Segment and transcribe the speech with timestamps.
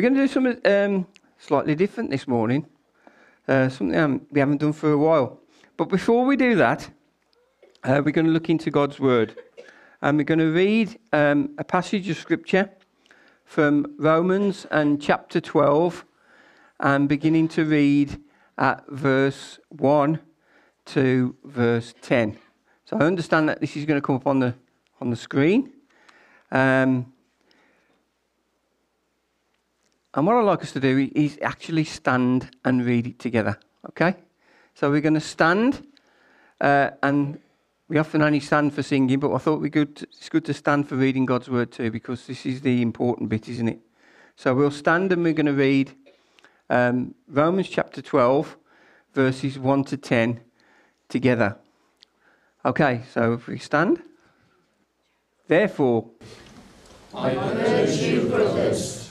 [0.00, 1.06] We're going to do something um,
[1.36, 2.64] slightly different this morning,
[3.46, 5.38] uh, something um, we haven't done for a while.
[5.76, 6.88] But before we do that,
[7.84, 9.36] uh, we're going to look into God's Word.
[10.00, 12.70] And we're going to read um, a passage of Scripture
[13.44, 16.06] from Romans and chapter 12,
[16.80, 18.18] and beginning to read
[18.56, 20.18] at verse 1
[20.86, 22.38] to verse 10.
[22.86, 24.54] So I understand that this is going to come up on the,
[24.98, 25.74] on the screen.
[26.50, 27.12] Um,
[30.14, 33.58] and what I'd like us to do is actually stand and read it together.
[33.88, 34.14] Okay?
[34.74, 35.86] So we're going to stand,
[36.60, 37.38] uh, and
[37.88, 40.88] we often only stand for singing, but I thought we good, it's good to stand
[40.88, 43.80] for reading God's word too, because this is the important bit, isn't it?
[44.36, 45.92] So we'll stand and we're going to read
[46.70, 48.56] um, Romans chapter 12,
[49.12, 50.40] verses 1 to 10
[51.08, 51.56] together.
[52.64, 54.02] Okay, so if we stand.
[55.46, 56.08] Therefore,
[57.14, 59.10] I urge you, brothers,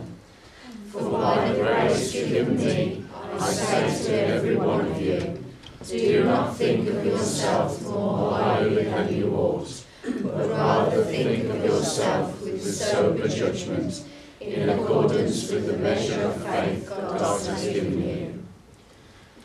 [0.91, 3.05] For by the grace given me,
[3.39, 5.41] I say to every one of you,
[5.87, 12.41] do not think of yourself more highly than you ought, but rather think of yourself
[12.41, 14.03] with sober judgment,
[14.41, 18.43] in accordance with the measure of faith God has given you.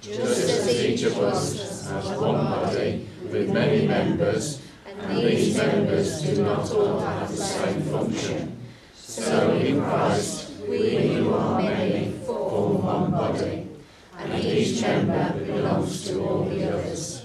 [0.01, 6.43] Just as each of us has one body with many members, and these members do
[6.43, 8.59] not all have the same function,
[8.97, 13.69] so in Christ we who are many form one body,
[14.19, 17.25] and each member belongs to all the others.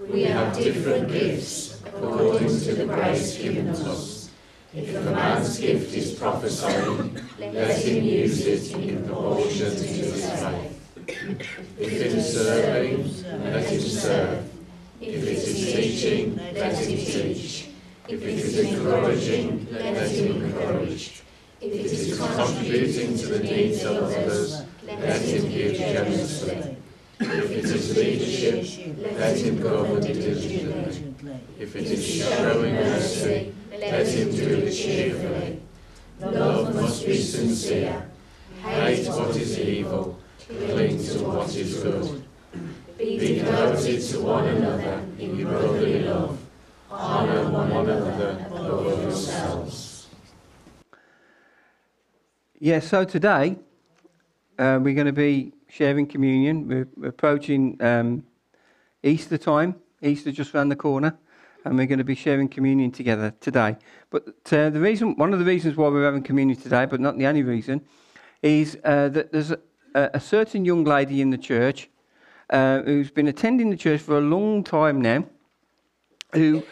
[0.00, 4.30] We have different gifts according to the grace given to us.
[4.74, 10.78] If a man's gift is prophesying, let him use it in proportion to his faith.
[11.78, 14.50] If it is serving, let him serve.
[15.00, 17.68] If it is teaching, let him teach.
[18.08, 21.21] If it is encouraging, let him encourage.
[21.62, 26.76] If it is contributing to the needs of others, let him give generously.
[27.20, 31.14] If it is leadership, let him govern diligently.
[31.60, 35.62] If it is showing mercy, let him do it cheerfully.
[36.18, 38.10] Love must be sincere.
[38.60, 40.18] Hate what is evil.
[40.48, 42.24] Cling to what is good.
[42.98, 46.40] Be devoted to one another in brotherly love.
[46.90, 49.91] Honour one another above yourselves.
[52.64, 53.56] Yeah, so today
[54.56, 56.68] uh, we're going to be sharing communion.
[56.68, 58.22] We're, approaching um,
[59.02, 61.18] Easter time, Easter just around the corner,
[61.64, 63.76] and we're going to be sharing communion together today.
[64.10, 67.18] But uh, the reason, one of the reasons why we're having communion today, but not
[67.18, 67.80] the only reason,
[68.42, 69.58] is uh, that there's a,
[69.94, 71.90] a certain young lady in the church
[72.50, 75.24] uh, who's been attending the church for a long time now,
[76.32, 76.62] who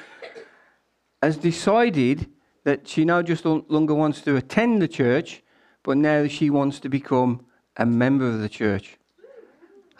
[1.20, 2.28] has decided
[2.62, 5.42] that she now just no longer wants to attend the church,
[5.82, 7.44] but now she wants to become
[7.76, 8.96] a member of the church.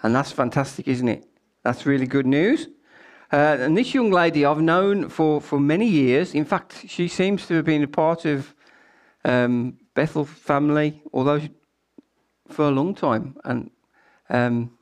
[0.02, 1.26] And that's fantastic, isn't it?
[1.62, 2.68] That's really good news.
[3.32, 6.34] Uh, and this young lady I've known for, for many years.
[6.34, 8.54] In fact, she seems to have been a part of
[9.24, 11.40] um, Bethel family, although
[12.48, 13.36] for a long time.
[13.44, 13.70] And
[14.28, 14.72] um,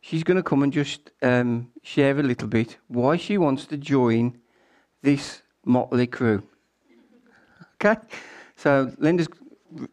[0.00, 3.76] she's going to come and just um, share a little bit why she wants to
[3.76, 4.38] join
[5.02, 6.42] this motley crew.
[7.80, 8.00] Okay?
[8.56, 9.28] So Linda's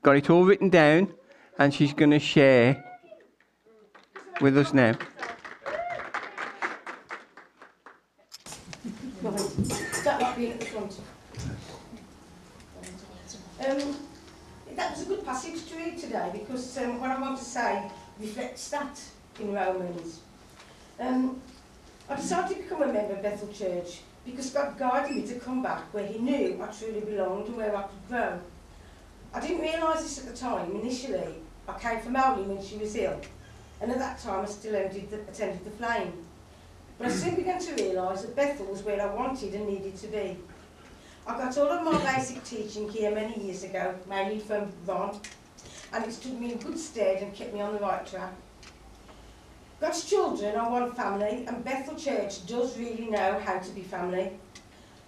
[0.01, 1.13] got it all written down
[1.57, 2.83] and she's going to share
[4.41, 4.93] with us now.
[13.67, 13.97] Um,
[14.75, 17.89] that was a good passage to read today because um, what I want to say
[18.19, 18.99] reflects that
[19.39, 20.19] in Romans.
[20.99, 21.41] Um,
[22.09, 25.63] I decided to become a member of Bethel Church because God guided me to come
[25.63, 28.39] back where He knew I truly belonged and where I could grow.
[29.35, 30.71] I didn't realise this at the time.
[30.77, 31.35] Initially,
[31.67, 33.19] I came from Maureen when she was ill,
[33.81, 36.13] and at that time I still attended the, attended the Flame.
[36.97, 37.37] But I soon mm.
[37.37, 40.37] began to realise that Bethel was where I wanted and needed to be.
[41.27, 45.19] I got all of my basic teaching here many years ago, mainly from Ron,
[45.91, 48.33] and it stood me in good stead and kept me on the right track.
[49.81, 54.31] God's children are one family, and Bethel Church does really know how to be family.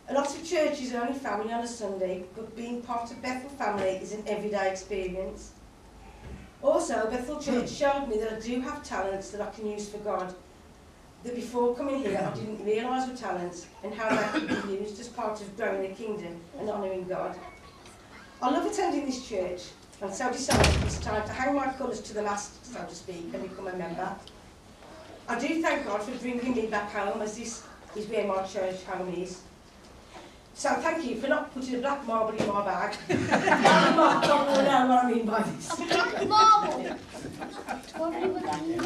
[0.09, 3.49] A lot of churches are only family on a Sunday, but being part of Bethel
[3.49, 5.51] family is an everyday experience.
[6.63, 7.75] Also, Bethel Church hmm.
[7.75, 10.33] showed me that I do have talents that I can use for God.
[11.23, 14.97] That before coming here, I didn't realise were talents and how they could be used
[15.01, 17.37] as part of growing the kingdom and honouring God.
[18.41, 19.63] I love attending this church
[20.01, 23.33] and so decided it's time to hang my colours to the mast, so to speak,
[23.33, 24.15] and become a member.
[25.27, 27.63] I do thank God for bringing me back home as this
[27.95, 29.41] is where my church home is.
[30.57, 32.97] So thank you for not putting a black marble in my bag.
[33.95, 35.75] Mark, don't know what I mean by this.
[35.75, 36.81] Black marble.
[37.95, 38.79] What do that in?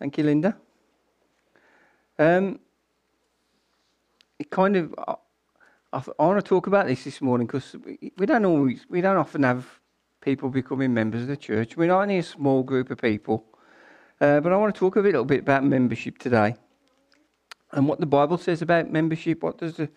[0.00, 0.56] Thank you, Linda.
[2.18, 2.58] Um,
[4.40, 5.14] it kind of, I,
[5.92, 9.00] I, I want to talk about this this morning because we, we don't always, we
[9.00, 9.78] don't often have
[10.22, 11.76] people becoming members of the church.
[11.76, 13.44] We're not only a small group of people,
[14.20, 16.54] uh, but I want to talk a little bit about membership today
[17.72, 19.42] and what the Bible says about membership.
[19.42, 19.90] What does the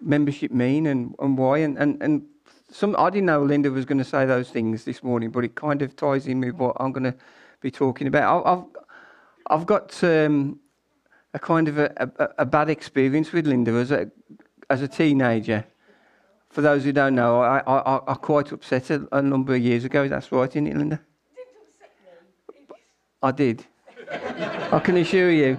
[0.00, 1.58] membership mean and, and why?
[1.58, 2.22] And, and, and
[2.70, 5.54] some, I didn't know Linda was going to say those things this morning, but it
[5.54, 7.14] kind of ties in with what I'm going to
[7.60, 8.44] be talking about.
[8.46, 8.64] I've,
[9.46, 10.58] I've got um,
[11.32, 14.10] a kind of a, a, a, bad experience with Linda as a,
[14.70, 15.64] as a teenager.
[16.54, 19.84] For those who don't know, I, I, I quite upset a, a number of years
[19.84, 20.06] ago.
[20.06, 21.00] That's right, isn't it, Linda?
[23.20, 23.66] I did.
[24.70, 25.58] I can assure you.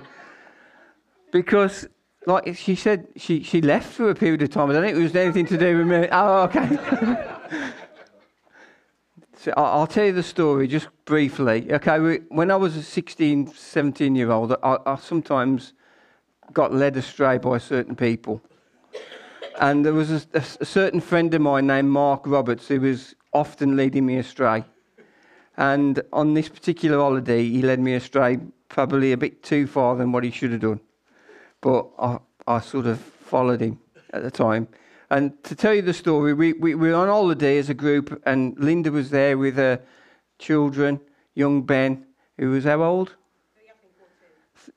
[1.34, 1.86] Because,
[2.26, 4.70] like she said, she, she left for a period of time.
[4.70, 6.08] I don't think it was anything to do with me.
[6.14, 7.42] Oh, okay.
[9.38, 11.72] So I'll tell you the story just briefly.
[11.72, 15.74] Okay, when I was a 16, 17 year old, I, I sometimes
[16.52, 18.42] got led astray by certain people.
[19.60, 23.78] And there was a, a, certain friend of mine named Mark Roberts who was often
[23.78, 24.66] leading me astray.
[25.58, 30.12] And on this particular holiday, he led me astray probably a bit too far than
[30.12, 30.82] what he should have done.
[31.62, 33.80] But I, I sort of followed him
[34.12, 34.68] at the time.
[35.10, 38.22] And to tell you the story, we, we, we were on holiday as a group,
[38.26, 39.80] and Linda was there with her
[40.40, 41.00] children,
[41.36, 42.06] young Ben,
[42.38, 43.16] who was how old?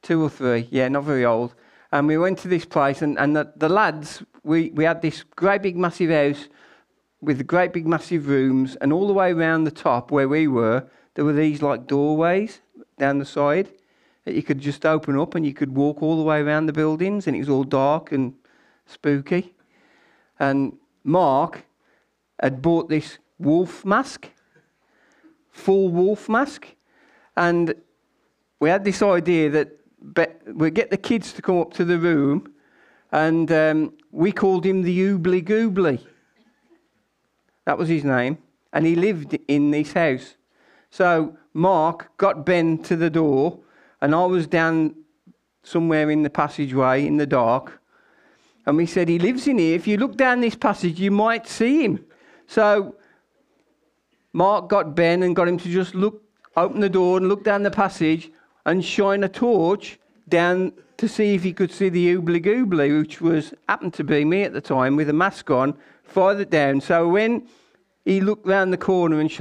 [0.02, 1.54] Two or three, yeah, not very old.
[1.90, 5.24] And we went to this place, and, and the, the lads, we, we had this
[5.36, 6.48] great big massive house
[7.20, 10.88] with great big massive rooms, and all the way around the top where we were,
[11.14, 12.60] there were these like doorways
[12.98, 13.68] down the side
[14.24, 16.72] that you could just open up and you could walk all the way around the
[16.72, 18.34] buildings, and it was all dark and
[18.86, 19.54] spooky.
[20.38, 21.64] And Mark
[22.40, 24.30] had bought this wolf mask,
[25.50, 26.68] full wolf mask.
[27.36, 27.74] And
[28.60, 29.72] we had this idea that
[30.54, 32.52] we'd get the kids to come up to the room,
[33.12, 36.00] and um, we called him the Oobly Goobly.
[37.64, 38.38] That was his name.
[38.72, 40.34] And he lived in this house.
[40.90, 43.60] So Mark got Ben to the door,
[44.00, 44.94] and I was down
[45.62, 47.80] somewhere in the passageway in the dark,
[48.66, 49.74] and we said, He lives in here.
[49.74, 52.04] If you look down this passage, you might see him.
[52.46, 52.96] So
[54.32, 56.22] Mark got Ben and got him to just look,
[56.56, 58.30] open the door and look down the passage
[58.66, 63.20] and shine a torch down to see if he could see the oobly goobly, which
[63.20, 65.76] was happened to be me at the time with a mask on,
[66.40, 66.80] it down.
[66.80, 67.46] So when
[68.04, 69.40] he looked round the corner and sh-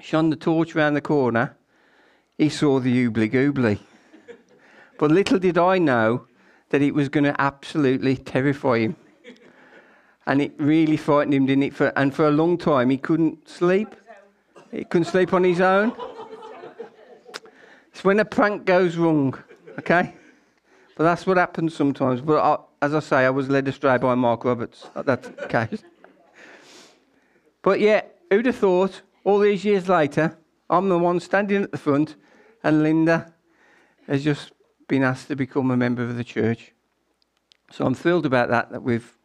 [0.00, 1.54] shone the torch round the corner,
[2.38, 3.78] he saw the oobly goobly.
[4.98, 6.26] but little did I know
[6.70, 8.96] that it was going to absolutely terrify him.
[10.26, 11.74] And it really frightened him, didn't it?
[11.74, 13.94] For, and for a long time, he couldn't sleep.
[14.70, 15.92] He couldn't sleep on his own.
[17.92, 19.34] It's when a prank goes wrong,
[19.78, 20.14] okay?
[20.98, 22.20] But that's what happens sometimes.
[22.20, 25.84] But I, as I say, I was led astray by Mark Roberts at that case.
[27.62, 30.36] But yeah, who'd have thought all these years later,
[30.68, 32.16] I'm the one standing at the front,
[32.64, 33.32] and Linda
[34.08, 34.50] has just
[34.88, 36.72] been asked to become a member of the church.
[37.70, 39.16] So I'm thrilled about that, that we've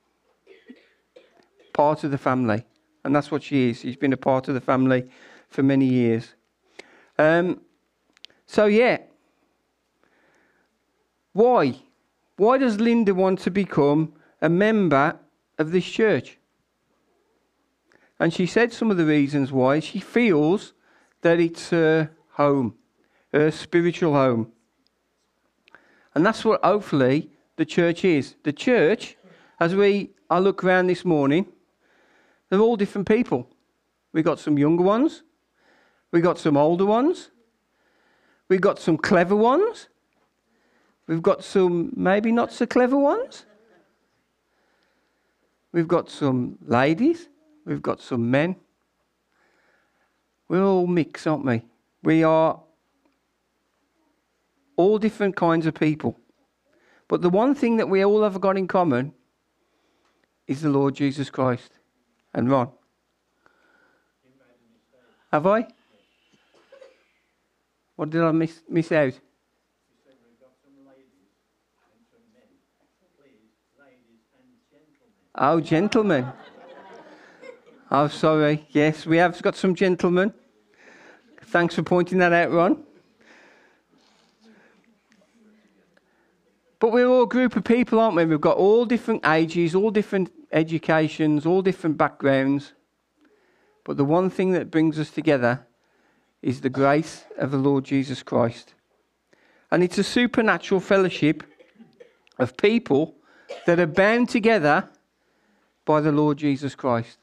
[1.73, 2.65] part of the family.
[3.03, 3.79] And that's what she is.
[3.79, 5.09] She's been a part of the family
[5.49, 6.35] for many years.
[7.17, 7.61] Um,
[8.45, 8.99] so, yeah.
[11.33, 11.75] Why?
[12.37, 15.19] Why does Linda want to become a member
[15.57, 16.37] of this church?
[18.19, 19.79] And she said some of the reasons why.
[19.79, 20.73] She feels
[21.21, 22.75] that it's her home,
[23.33, 24.51] her spiritual home.
[26.15, 28.35] And that's what hopefully the church is.
[28.43, 29.17] The church,
[29.59, 31.47] as we I look around this morning,
[32.49, 33.47] they're all different people.
[34.11, 35.23] We've got some younger ones,
[36.11, 37.29] we've got some older ones,
[38.47, 39.89] we've got some clever ones,
[41.07, 43.45] we've got some maybe not so clever ones.
[45.71, 47.29] We've got some ladies,
[47.65, 48.55] we've got some men.
[50.47, 51.63] We're all mixed, aren't we?
[52.03, 52.59] We are
[54.75, 56.19] all different kinds of people.
[57.07, 59.13] But the one thing that we all have got in common
[60.47, 61.71] is the Lord Jesus Christ.
[62.33, 62.69] And Ron.
[65.31, 65.67] Have I?
[67.95, 69.19] What did I miss, miss out?
[75.35, 76.31] Oh, gentlemen.
[77.89, 78.67] Oh, sorry.
[78.69, 80.31] Yes, we have got some gentlemen.
[81.45, 82.83] Thanks for pointing that out, Ron.
[86.79, 88.25] But we're all a group of people, aren't we?
[88.25, 92.73] We've got all different ages, all different educations, all different backgrounds.
[93.85, 95.65] But the one thing that brings us together
[96.43, 98.75] is the grace of the Lord Jesus Christ.
[99.71, 101.43] And it's a supernatural fellowship
[102.37, 103.15] of people
[103.65, 104.89] that are bound together
[105.85, 107.17] by the Lord Jesus Christ.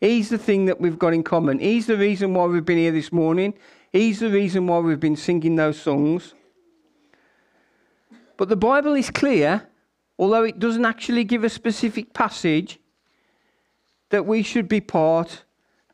[0.00, 1.58] He's the thing that we've got in common.
[1.58, 3.54] He's the reason why we've been here this morning.
[3.92, 6.34] He's the reason why we've been singing those songs.
[8.36, 9.68] But the Bible is clear,
[10.18, 12.78] although it doesn't actually give a specific passage,
[14.10, 15.44] that we should be part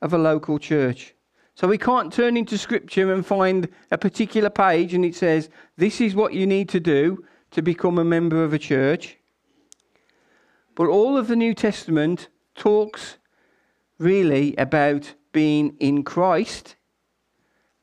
[0.02, 1.14] of a local church.
[1.54, 6.00] So we can't turn into scripture and find a particular page and it says, this
[6.00, 9.16] is what you need to do to become a member of a church.
[10.74, 13.18] But all of the New Testament talks
[13.98, 16.76] really about being in Christ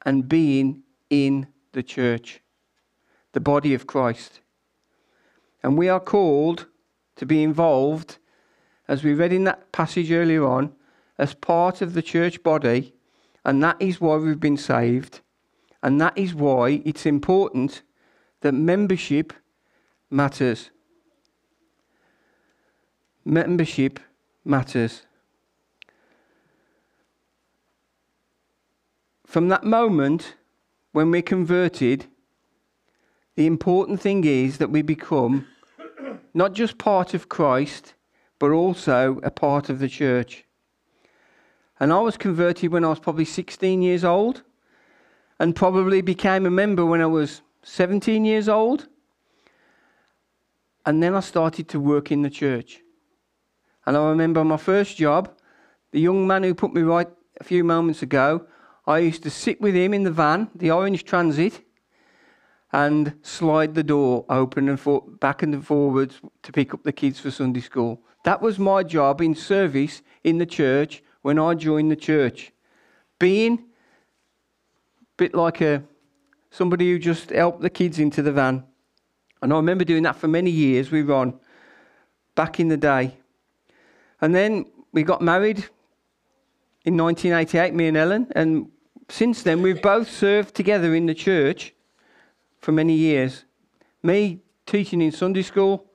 [0.06, 2.42] and being in the church,
[3.34, 4.42] the body of Christ.
[5.64, 6.68] And we are called
[7.16, 8.18] to be involved,
[8.88, 10.74] as we read in that passage earlier on,
[11.18, 12.94] as part of the church body.
[13.46, 15.22] And that is why we've been saved.
[15.84, 17.84] And that is why it's important
[18.42, 19.34] that membership
[20.10, 20.72] matters.
[23.24, 24.00] Membership
[24.44, 25.04] matters.
[29.26, 30.36] From that moment
[30.92, 32.06] when we're converted,
[33.36, 35.48] the important thing is that we become
[36.34, 37.94] not just part of Christ,
[38.40, 40.46] but also a part of the church.
[41.80, 44.44] And I was converted when I was probably 16 years old,
[45.40, 48.88] and probably became a member when I was 17 years old.
[50.86, 52.82] And then I started to work in the church.
[53.86, 55.32] And I remember my first job,
[55.92, 57.08] the young man who put me right
[57.40, 58.46] a few moments ago,
[58.86, 61.62] I used to sit with him in the van, the orange transit,
[62.74, 67.20] and slide the door open and for, back and forwards to pick up the kids
[67.20, 68.02] for Sunday school.
[68.24, 72.52] That was my job in service in the church when I joined the church.
[73.20, 75.84] Being a bit like a
[76.50, 78.64] somebody who just helped the kids into the van.
[79.42, 81.40] And I remember doing that for many years with Ron
[82.36, 83.18] back in the day.
[84.22, 85.66] And then we got married
[86.86, 88.28] in 1988, me and Ellen.
[88.36, 88.72] And
[89.10, 91.74] since then, we've both served together in the church
[92.60, 93.46] for many years.
[94.04, 95.86] Me teaching in Sunday school,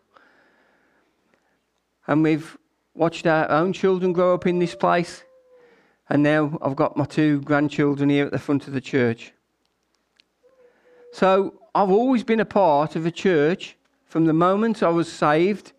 [2.07, 2.57] and we've
[2.95, 5.25] watched our own children grow up in this place.
[6.09, 9.33] And now I've got my two grandchildren here at the front of the church.
[11.13, 15.73] So I've always been a part of a church from the moment I was saved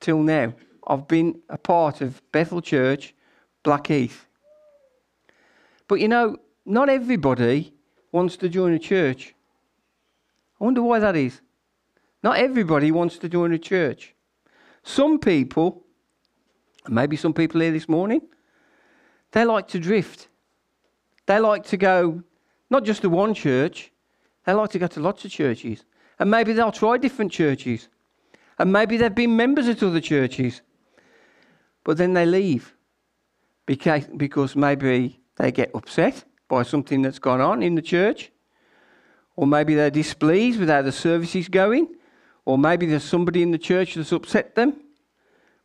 [0.00, 0.54] till now.
[0.86, 3.14] I've been a part of Bethel Church,
[3.62, 4.26] Blackheath.
[5.88, 7.72] But you know, not everybody
[8.12, 9.34] wants to join a church.
[10.60, 11.40] I wonder why that is.
[12.22, 14.14] Not everybody wants to join a church.
[14.82, 15.84] Some people,
[16.88, 18.22] maybe some people here this morning,
[19.32, 20.28] they like to drift.
[21.26, 22.22] They like to go
[22.70, 23.92] not just to one church,
[24.44, 25.84] they like to go to lots of churches.
[26.18, 27.88] And maybe they'll try different churches.
[28.58, 30.62] And maybe they've been members at other churches.
[31.86, 32.74] But then they leave
[33.64, 38.32] because, because maybe they get upset by something that's gone on in the church.
[39.36, 41.94] Or maybe they're displeased with how the service is going.
[42.44, 44.80] Or maybe there's somebody in the church that's upset them.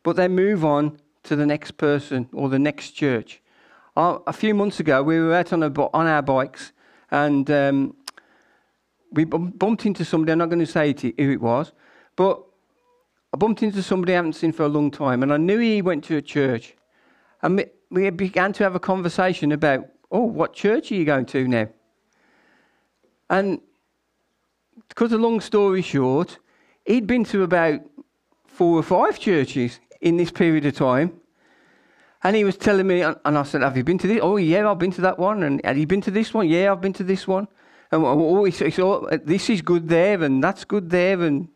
[0.04, 3.42] But they move on to the next person or the next church.
[3.96, 6.72] Uh, a few months ago, we were out on, a, on our bikes
[7.10, 7.96] and um,
[9.10, 10.30] we bumped into somebody.
[10.30, 11.72] I'm not going to say who it was,
[12.14, 12.44] but
[13.34, 15.80] I bumped into somebody I haven't seen for a long time, and I knew he
[15.80, 16.74] went to a church.
[17.40, 21.48] And we began to have a conversation about, oh, what church are you going to
[21.48, 21.68] now?
[23.30, 23.60] And
[24.88, 26.38] because, a long story short,
[26.84, 27.80] he'd been to about
[28.46, 31.18] four or five churches in this period of time.
[32.22, 34.20] And he was telling me, and I said, Have you been to this?
[34.22, 35.42] Oh, yeah, I've been to that one.
[35.42, 36.48] And have you been to this one?
[36.48, 37.48] Yeah, I've been to this one.
[37.90, 38.72] And oh, he said,
[39.24, 41.22] This is good there, and that's good there.
[41.22, 41.48] And,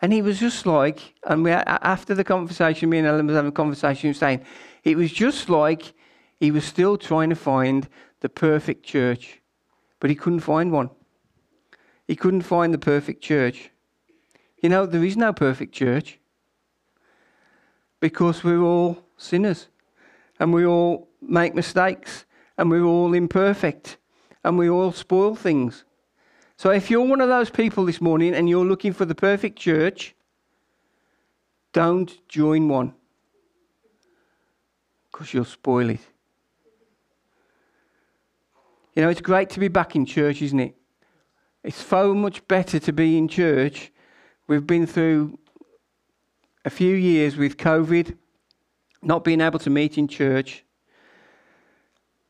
[0.00, 3.48] and he was just like, and we, after the conversation, me and Ellen was having
[3.48, 4.44] a conversation, saying,
[4.84, 5.92] it was just like
[6.38, 7.88] he was still trying to find
[8.20, 9.40] the perfect church,
[9.98, 10.90] but he couldn't find one.
[12.06, 13.70] He couldn't find the perfect church.
[14.62, 16.18] You know, there is no perfect church
[18.00, 19.68] because we're all sinners
[20.38, 22.24] and we all make mistakes
[22.56, 23.98] and we're all imperfect
[24.44, 25.84] and we all spoil things.
[26.58, 29.56] So if you're one of those people this morning and you're looking for the perfect
[29.56, 30.16] church,
[31.72, 32.94] don't join one
[35.12, 36.00] because you'll spoil it.
[38.96, 40.74] You know, it's great to be back in church, isn't it?
[41.62, 43.92] It's so much better to be in church.
[44.48, 45.38] We've been through
[46.64, 48.16] a few years with COVID,
[49.00, 50.64] not being able to meet in church,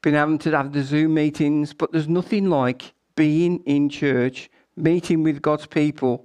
[0.02, 5.24] been having to have the Zoom meetings, but there's nothing like being in church, meeting
[5.24, 6.24] with God's people.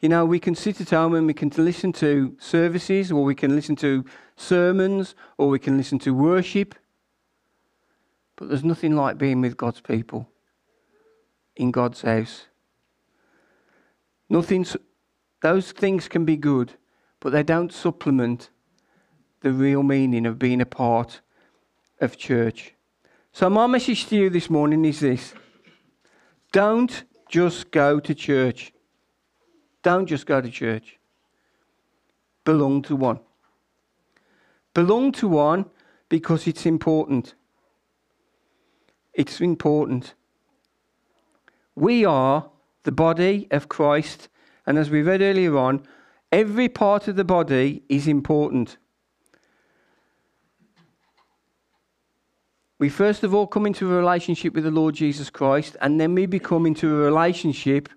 [0.00, 3.36] You know, we can sit at home and we can listen to services, or we
[3.36, 6.74] can listen to sermons, or we can listen to worship.
[8.34, 10.28] But there's nothing like being with God's people
[11.54, 12.46] in God's house.
[14.28, 14.66] Nothing,
[15.40, 16.72] those things can be good,
[17.20, 18.50] but they don't supplement
[19.42, 21.20] the real meaning of being a part
[22.00, 22.74] of church.
[23.30, 25.32] So, my message to you this morning is this
[26.52, 28.72] don't just go to church.
[29.82, 30.98] Don't just go to church.
[32.44, 33.20] Belong to one.
[34.74, 35.66] Belong to one
[36.08, 37.34] because it's important.
[39.12, 40.14] It's important.
[41.74, 42.48] We are
[42.84, 44.28] the body of Christ,
[44.66, 45.82] and as we read earlier on,
[46.32, 48.78] every part of the body is important.
[52.78, 56.14] We first of all come into a relationship with the Lord Jesus Christ, and then
[56.14, 57.88] we become into a relationship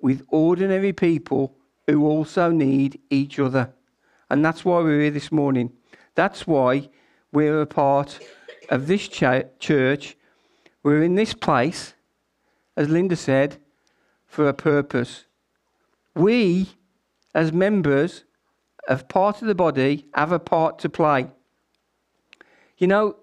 [0.00, 1.54] with ordinary people
[1.86, 3.74] who also need each other.
[4.30, 5.70] And that's why we're here this morning.
[6.14, 6.88] That's why
[7.30, 8.18] we're a part
[8.70, 10.16] of this ch- church.
[10.82, 11.92] We're in this place,
[12.74, 13.58] as Linda said,
[14.26, 15.26] for a purpose.
[16.14, 16.70] We,
[17.34, 18.24] as members
[18.88, 21.28] of part of the body, have a part to play.
[22.78, 23.16] You know,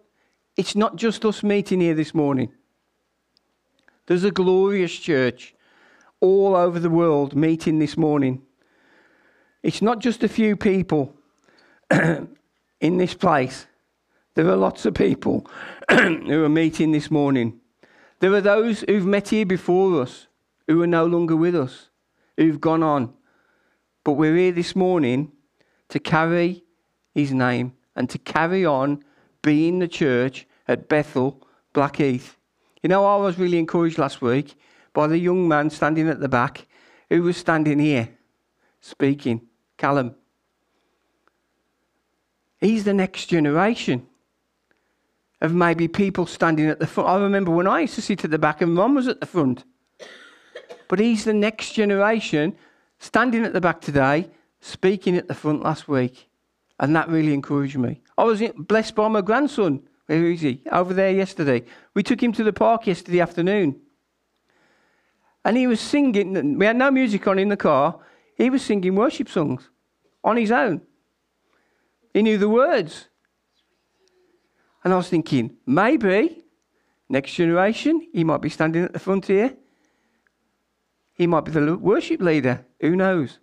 [0.56, 2.52] it's not just us meeting here this morning.
[4.06, 5.56] There's a glorious church
[6.20, 8.42] all over the world meeting this morning.
[9.62, 11.14] It's not just a few people
[11.92, 13.66] in this place.
[14.36, 15.48] There are lots of people
[15.90, 17.60] who are meeting this morning.
[18.20, 20.28] There are those who've met here before us
[20.68, 21.90] who are no longer with us,
[22.38, 23.14] who've gone on.
[24.04, 25.32] But we're here this morning
[25.90, 26.64] to carry
[27.14, 29.04] his name and to carry on
[29.44, 32.38] being the church at Bethel, Blackheath.
[32.82, 34.56] You know, I was really encouraged last week
[34.94, 36.66] by the young man standing at the back
[37.10, 38.10] who was standing here
[38.82, 39.42] speaking,
[39.78, 40.16] Callum.
[42.60, 44.08] He's the next generation
[45.42, 47.10] of maybe people standing at the front.
[47.10, 49.26] I remember when I used to sit at the back and Ron was at the
[49.26, 49.64] front.
[50.88, 52.56] But he's the next generation
[53.00, 54.30] standing at the back today,
[54.62, 56.30] speaking at the front last week.
[56.84, 58.02] And that really encouraged me.
[58.18, 59.84] I was blessed by my grandson.
[60.08, 60.62] Where is he?
[60.70, 61.64] Over there yesterday.
[61.94, 63.80] We took him to the park yesterday afternoon.
[65.46, 66.58] And he was singing.
[66.58, 68.02] We had no music on in the car.
[68.36, 69.70] He was singing worship songs
[70.26, 70.82] on his own.
[72.14, 73.08] He knew the words.
[74.84, 76.44] And I was thinking, maybe
[77.08, 79.56] next generation, he might be standing at the front here.
[81.14, 82.66] He might be the worship leader.
[82.82, 83.40] Who knows?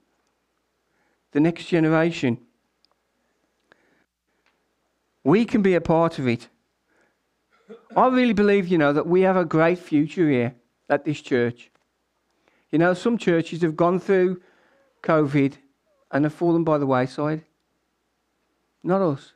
[1.32, 2.36] The next generation.
[5.24, 6.48] We can be a part of it.
[7.96, 10.54] I really believe, you know, that we have a great future here
[10.88, 11.70] at this church.
[12.70, 14.40] You know, some churches have gone through
[15.02, 15.54] COVID
[16.12, 17.42] and have fallen by the wayside.
[18.82, 19.34] Not us.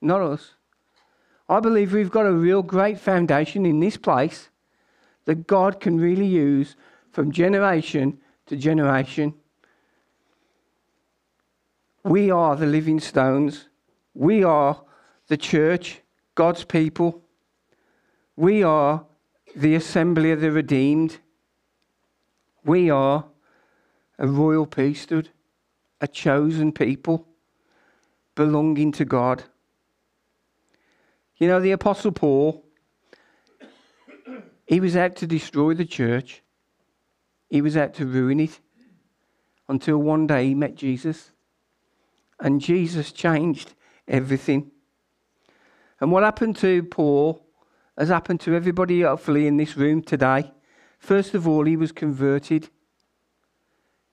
[0.00, 0.54] Not us.
[1.48, 4.50] I believe we've got a real great foundation in this place
[5.24, 6.76] that God can really use
[7.10, 9.34] from generation to generation.
[12.04, 13.67] We are the living stones.
[14.18, 14.82] We are
[15.28, 16.00] the church,
[16.34, 17.22] God's people.
[18.34, 19.06] We are
[19.54, 21.18] the assembly of the redeemed.
[22.64, 23.26] We are
[24.18, 25.28] a royal priesthood,
[26.00, 27.28] a chosen people
[28.34, 29.44] belonging to God.
[31.36, 32.64] You know, the Apostle Paul,
[34.66, 36.42] he was out to destroy the church,
[37.48, 38.58] he was out to ruin it
[39.68, 41.30] until one day he met Jesus.
[42.40, 43.74] And Jesus changed
[44.08, 44.70] everything.
[46.00, 47.44] And what happened to Paul
[47.96, 50.52] has happened to everybody, hopefully, in this room today.
[50.98, 52.68] First of all, he was converted.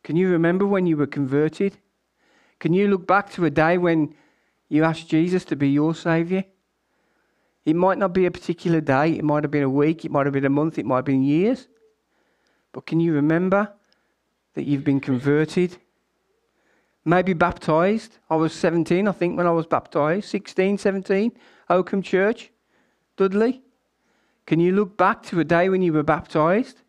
[0.03, 1.77] Can you remember when you were converted?
[2.60, 4.15] Can you look back to a day when
[4.69, 6.43] you asked Jesus to be your Saviour?
[7.65, 10.25] It might not be a particular day, it might have been a week, it might
[10.25, 11.67] have been a month, it might have been years.
[12.71, 13.73] But can you remember
[14.53, 15.77] that you've been converted,
[17.05, 18.17] maybe baptized.
[18.29, 21.31] I was 17, I think, when I was baptized, 16, 17,
[21.69, 22.51] Oakham Church,
[23.15, 23.61] Dudley.
[24.47, 26.81] Can you look back to a day when you were baptized?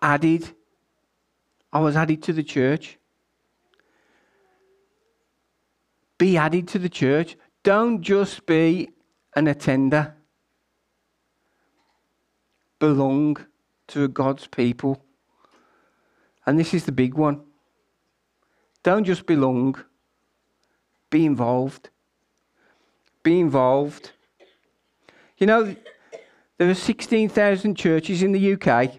[0.00, 0.50] Added.
[1.72, 2.98] I was added to the church.
[6.16, 7.36] Be added to the church.
[7.62, 8.90] Don't just be
[9.36, 10.14] an attender.
[12.78, 13.36] Belong
[13.88, 15.04] to God's people.
[16.48, 17.42] And this is the big one.
[18.82, 19.84] Don't just belong,
[21.10, 21.90] be involved.
[23.22, 24.12] Be involved.
[25.36, 25.76] You know,
[26.56, 28.92] there are 16,000 churches in the UK.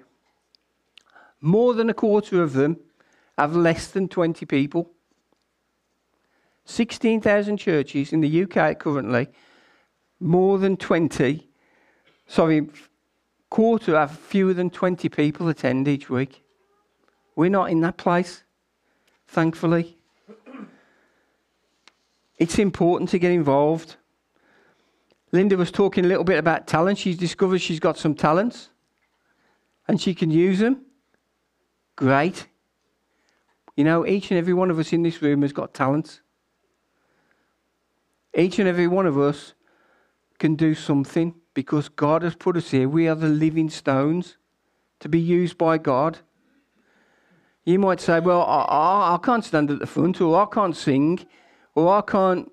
[1.41, 2.77] More than a quarter of them
[3.35, 4.91] have less than 20 people.
[6.65, 9.27] 16,000 churches in the UK currently,
[10.19, 11.49] more than 20,
[12.27, 12.67] sorry,
[13.49, 16.43] quarter have fewer than 20 people attend each week.
[17.39, 18.43] We're not in that place,
[19.29, 19.97] thankfully.
[22.37, 23.95] It's important to get involved.
[25.31, 26.97] Linda was talking a little bit about talent.
[26.97, 28.71] She's discovered she's got some talents
[29.87, 30.81] and she can use them.
[31.95, 32.45] Great.
[33.77, 36.19] You know, each and every one of us in this room has got talents.
[38.35, 39.53] Each and every one of us
[40.39, 42.89] can do something because God has put us here.
[42.89, 44.35] We are the living stones
[44.99, 46.19] to be used by God.
[47.69, 51.19] You might say, Well, I, I, can't stand at the front, or I can't sing,
[51.75, 52.51] or I can't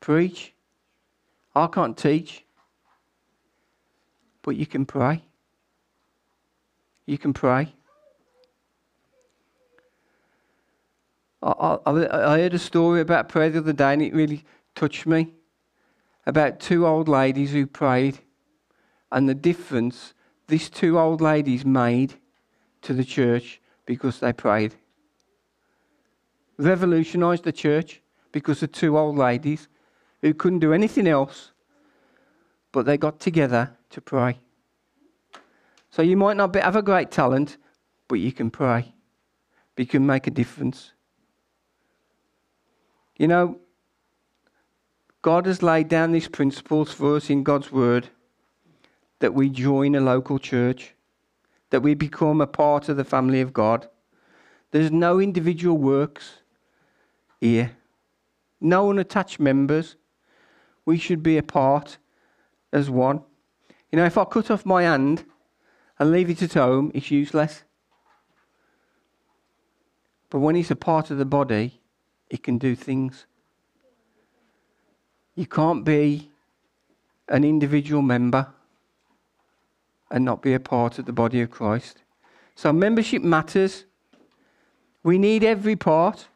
[0.00, 0.54] preach,
[1.54, 2.46] I can't teach.
[4.40, 5.22] But you can pray.
[7.04, 7.74] You can pray.
[11.42, 14.42] I, I, I heard a story about prayer the other day and it really
[14.74, 15.34] touched me
[16.24, 18.20] about two old ladies who prayed
[19.12, 20.14] and the difference
[20.46, 22.14] these two old ladies made
[22.82, 24.74] to the church because they prayed.
[26.58, 28.00] Revolutionised the church
[28.32, 29.68] because of two old ladies
[30.22, 31.52] who couldn't do anything else,
[32.72, 34.38] but they got together to pray.
[35.90, 37.56] So you might not have a great talent,
[38.08, 38.92] but you can pray.
[39.74, 40.92] But you can make a difference.
[43.16, 43.58] You know,
[45.22, 48.08] God has laid down these principles for us in God's Word
[49.18, 50.94] that we join a local church,
[51.70, 53.88] that we become a part of the family of God.
[54.70, 56.40] There's no individual works
[57.40, 57.76] here,
[58.60, 59.96] no unattached members.
[60.84, 61.98] We should be a part
[62.72, 63.22] as one.
[63.90, 65.24] You know, if I cut off my hand
[65.98, 67.64] and leave it at home, it's useless.
[70.30, 71.80] But when it's a part of the body,
[72.28, 73.26] it can do things.
[75.34, 76.30] You can't be
[77.28, 78.48] an individual member
[80.10, 82.02] and not be a part of the body of Christ.
[82.54, 83.84] So membership matters.
[85.02, 86.28] We need every part.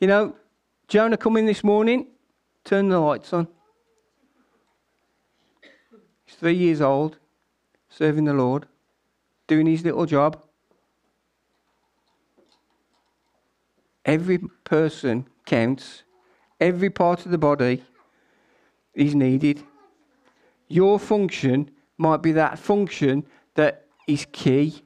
[0.00, 0.36] You know,
[0.88, 2.06] Jonah come in this morning,
[2.64, 3.48] turn the lights on.
[6.24, 7.18] He's three years old,
[7.88, 8.66] serving the Lord,
[9.46, 10.42] doing his little job.
[14.04, 16.02] Every person counts.
[16.60, 17.84] Every part of the body
[18.94, 19.62] is needed.
[20.68, 24.82] Your function might be that function that is key.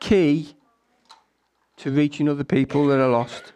[0.00, 0.54] Key
[1.78, 3.52] to reaching other people that are lost.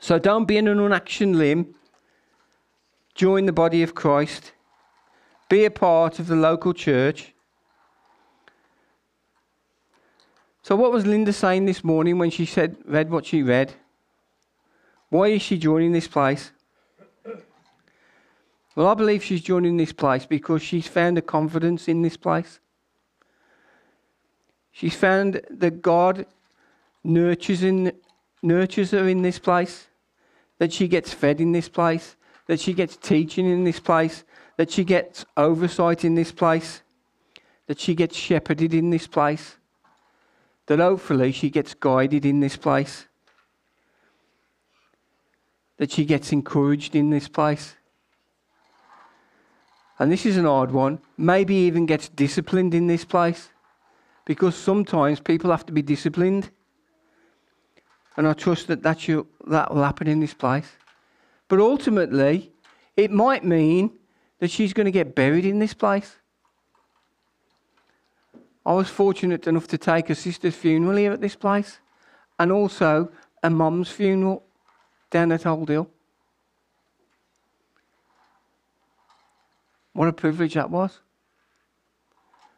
[0.00, 1.74] So don't be in an unaction limb.
[3.14, 4.52] Join the body of Christ.
[5.48, 7.32] Be a part of the local church.
[10.62, 13.74] So, what was Linda saying this morning when she said, read what she read?
[15.10, 16.52] Why is she joining this place?
[18.74, 22.58] Well, I believe she's joining this place because she's found a confidence in this place.
[24.72, 26.26] She's found that God
[27.04, 27.92] nurtures, in,
[28.42, 29.86] nurtures her in this place,
[30.58, 34.24] that she gets fed in this place, that she gets teaching in this place,
[34.56, 36.82] that she gets oversight in this place,
[37.66, 39.56] that she gets shepherded in this place
[40.66, 43.06] that hopefully she gets guided in this place,
[45.76, 47.74] that she gets encouraged in this place.
[49.98, 53.50] And this is an odd one, maybe even gets disciplined in this place,
[54.24, 56.50] because sometimes people have to be disciplined.
[58.16, 59.00] And I trust that that,
[59.46, 60.70] that will happen in this place.
[61.48, 62.52] But ultimately,
[62.96, 63.90] it might mean
[64.38, 66.16] that she's going to get buried in this place.
[68.66, 71.80] I was fortunate enough to take a sister's funeral here at this place
[72.38, 73.10] and also
[73.42, 74.42] a mum's funeral
[75.10, 75.88] down at Old Hill.
[79.94, 81.00] What a privilege that was.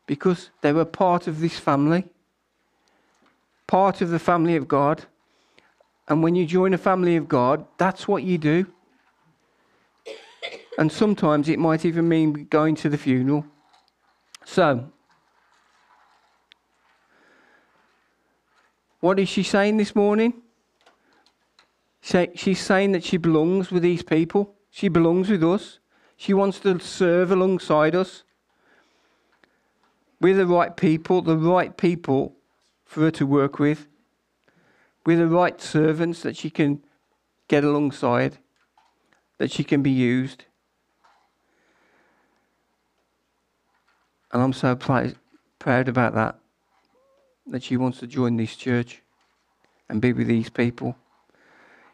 [0.06, 2.04] because they were part of this family,
[3.66, 5.04] part of the family of God.
[6.08, 8.66] And when you join a family of God, that's what you do.
[10.78, 13.44] And sometimes it might even mean going to the funeral.
[14.44, 14.92] So,
[19.00, 20.34] what is she saying this morning?
[22.00, 24.54] She's saying that she belongs with these people.
[24.70, 25.80] She belongs with us.
[26.16, 28.22] She wants to serve alongside us.
[30.20, 32.34] We're the right people, the right people
[32.84, 33.86] for her to work with.
[35.04, 36.82] We're the right servants that she can
[37.48, 38.38] get alongside,
[39.38, 40.44] that she can be used.
[44.32, 45.14] And I'm so proud
[45.88, 46.38] about that,
[47.46, 49.02] that she wants to join this church
[49.88, 50.96] and be with these people.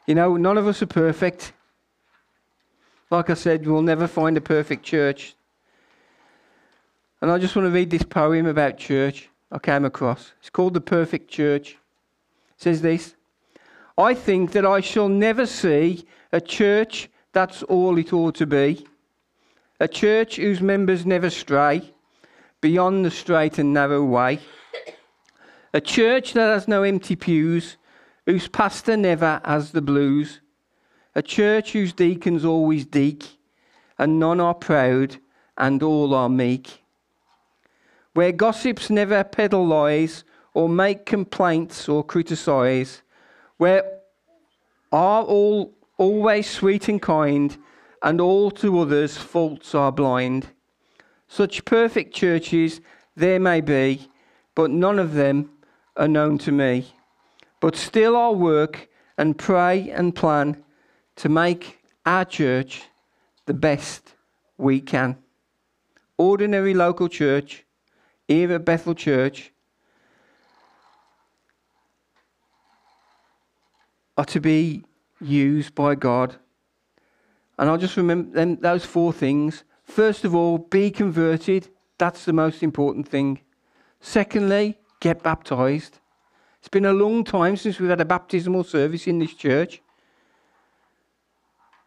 [0.07, 1.53] You know, none of us are perfect.
[3.13, 5.35] Like I said, we'll never find a perfect church.
[7.21, 10.33] And I just want to read this poem about church I came across.
[10.41, 11.73] It's called The Perfect Church.
[11.73, 11.77] It
[12.57, 13.15] says this
[13.99, 18.87] I think that I shall never see a church that's all it ought to be.
[19.79, 21.93] A church whose members never stray
[22.63, 24.41] beyond the straight and narrow way.
[25.75, 27.77] A church that has no empty pews,
[28.25, 30.41] whose pastor never has the blues.
[31.15, 33.39] A church whose deacons always deek,
[33.99, 35.17] and none are proud,
[35.59, 36.83] and all are meek.
[38.15, 43.03] Where gossips never peddle lies, or make complaints or criticise.
[43.57, 43.85] Where
[44.91, 47.57] are all always sweet and kind,
[48.03, 50.49] and all to others' faults are blind.
[51.29, 52.81] Such perfect churches
[53.17, 54.09] there may be,
[54.55, 55.51] but none of them
[55.97, 56.95] are known to me.
[57.61, 60.63] But still I'll work and pray and plan
[61.17, 62.83] to make our church
[63.47, 64.15] the best
[64.57, 65.17] we can.
[66.19, 67.65] Ordinary local church,
[68.29, 69.53] here at Bethel Church,
[74.17, 74.85] are to be
[75.21, 76.37] used by God.
[77.59, 79.65] And I'll just remember them, those four things.
[79.85, 81.69] First of all, be converted.
[81.99, 83.41] That's the most important thing.
[84.01, 85.99] Secondly, get baptized.
[86.59, 89.83] It's been a long time since we've had a baptismal service in this church.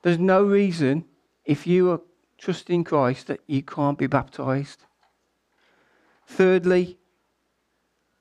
[0.05, 1.03] There's no reason,
[1.45, 2.01] if you are
[2.37, 4.83] trusting Christ, that you can't be baptized.
[6.27, 6.99] Thirdly,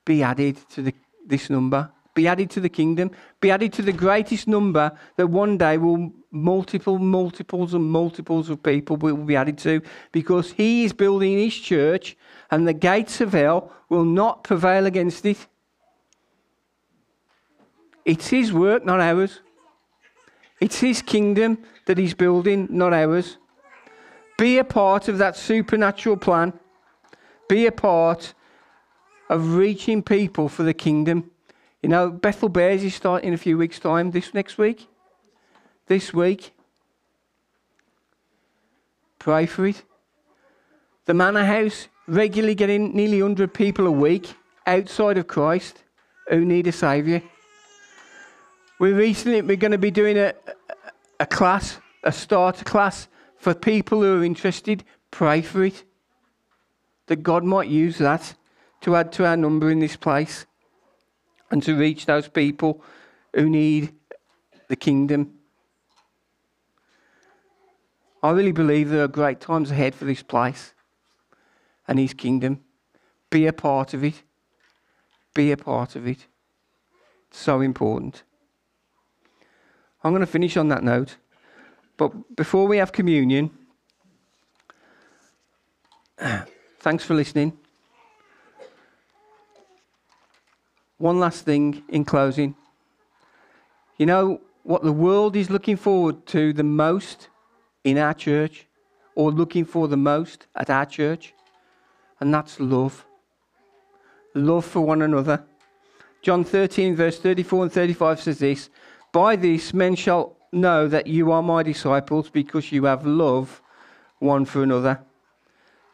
[0.06, 0.94] be added to the,
[1.26, 1.90] this number.
[2.14, 3.10] Be added to the kingdom.
[3.38, 8.62] Be added to the greatest number that one day will multiple, multiples, and multiples of
[8.62, 12.16] people will be added to because he is building his church
[12.50, 15.46] and the gates of hell will not prevail against it.
[18.06, 19.40] It's his work, not ours.
[20.60, 23.36] It's his kingdom that he's building, not ours.
[24.38, 26.52] Be a part of that supernatural plan.
[27.48, 28.34] Be a part
[29.28, 31.30] of reaching people for the kingdom.
[31.82, 34.88] You know, Bethel Bears is starting in a few weeks' time, this next week.
[35.86, 36.52] This week.
[39.18, 39.82] Pray for it.
[41.06, 44.34] The Manor House, regularly getting nearly 100 people a week
[44.66, 45.82] outside of Christ
[46.28, 47.22] who need a Saviour.
[48.78, 50.34] We recently we're going to be doing a,
[51.20, 54.84] a class, a starter class for people who are interested.
[55.10, 55.84] Pray for it.
[57.06, 58.34] That God might use that
[58.80, 60.46] to add to our number in this place
[61.50, 62.82] and to reach those people
[63.34, 63.94] who need
[64.68, 65.34] the kingdom.
[68.22, 70.72] I really believe there are great times ahead for this place
[71.86, 72.60] and his kingdom.
[73.30, 74.22] Be a part of it.
[75.34, 76.26] Be a part of it.
[77.28, 78.22] It's so important.
[80.04, 81.16] I'm going to finish on that note.
[81.96, 83.50] But before we have communion,
[86.80, 87.56] thanks for listening.
[90.98, 92.54] One last thing in closing.
[93.96, 97.28] You know what the world is looking forward to the most
[97.82, 98.66] in our church,
[99.14, 101.32] or looking for the most at our church?
[102.20, 103.06] And that's love.
[104.34, 105.44] Love for one another.
[106.22, 108.70] John 13, verse 34 and 35 says this
[109.14, 113.62] by this men shall know that you are my disciples because you have love
[114.18, 115.00] one for another.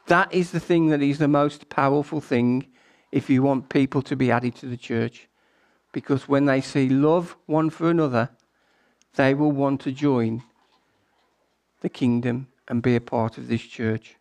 [0.06, 2.66] That is the thing that is the most powerful thing
[3.12, 5.28] if you want people to be added to the church.
[5.92, 8.30] Because when they see love one for another,
[9.16, 10.42] they will want to join
[11.82, 14.16] the kingdom and be a part of this church.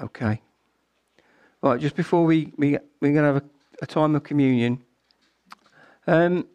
[0.00, 0.40] Okay.
[1.62, 3.44] Right, just before we, we, we're going to have a,
[3.82, 4.84] a time of communion.
[6.08, 6.46] Um,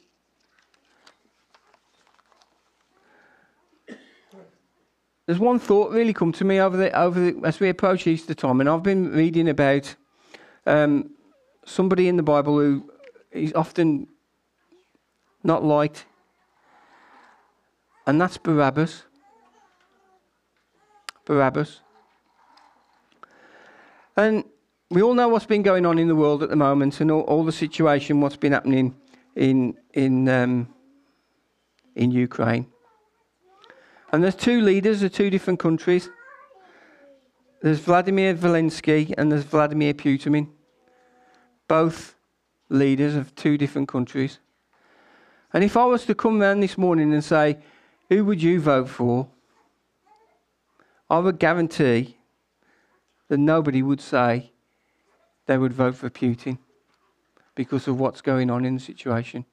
[5.28, 8.34] there's one thought really come to me over the over the, as we approach Easter
[8.34, 9.94] time, and I've been reading about
[10.66, 11.12] um,
[11.66, 12.92] somebody in the Bible who
[13.32, 14.08] is often
[15.44, 16.06] not liked,
[18.08, 19.04] and that's Barabbas.
[21.26, 21.82] Barabbas.
[24.18, 24.46] And
[24.90, 27.22] we all know what's been going on in the world at the moment, and all,
[27.22, 28.96] all the situation, what's been happening
[29.36, 30.74] in in um,
[31.96, 32.68] in Ukraine.
[34.12, 36.10] And there's two leaders of two different countries.
[37.62, 40.50] There's Vladimir Zelensky and there's Vladimir Putin.
[41.68, 42.16] Both
[42.70, 44.40] leaders of two different countries.
[45.54, 47.58] And if I was to come round this morning and say,
[48.10, 49.30] who would you vote for?
[51.10, 52.18] I would guarantee
[53.30, 54.52] that nobody would say
[55.46, 56.58] they would vote for Putin
[57.56, 59.46] because of what's going on in the situation.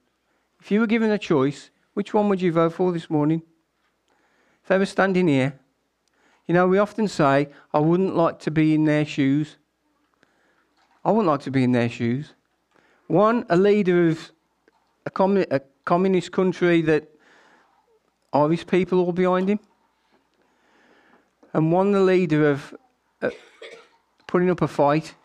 [0.59, 3.41] If you were given a choice, which one would you vote for this morning?
[4.63, 5.59] If they were standing here,
[6.47, 9.57] you know, we often say, I wouldn't like to be in their shoes.
[11.03, 12.33] I wouldn't like to be in their shoes.
[13.07, 14.31] One, a leader of
[15.05, 17.09] a, commun- a communist country that
[18.33, 19.59] Irish people all behind him.
[21.53, 22.75] And one, the leader of
[23.21, 23.31] uh,
[24.27, 25.15] putting up a fight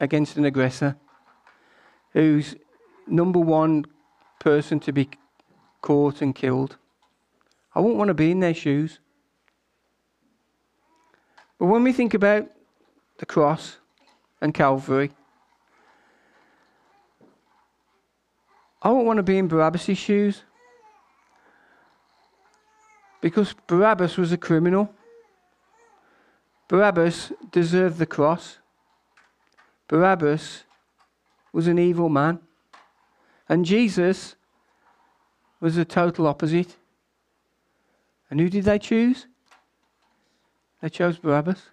[0.00, 0.96] against an aggressor
[2.12, 2.56] who's
[3.06, 3.84] number one
[4.38, 5.08] person to be
[5.82, 6.76] caught and killed.
[7.74, 8.98] I wouldn't want to be in their shoes.
[11.58, 12.48] But when we think about
[13.18, 13.76] the cross
[14.40, 15.10] and Calvary,
[18.82, 20.42] I wouldn't want to be in Barabbas' shoes.
[23.20, 24.94] Because Barabbas was a criminal.
[26.68, 28.58] Barabbas deserved the cross.
[29.86, 30.64] Barabbas
[31.52, 32.38] was an evil man.
[33.48, 34.36] And Jesus
[35.60, 36.76] was the total opposite.
[38.30, 39.26] And who did they choose?
[40.80, 41.70] They chose Barabbas.